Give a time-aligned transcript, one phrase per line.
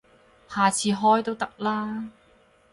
[0.49, 2.09] 下次開都得啦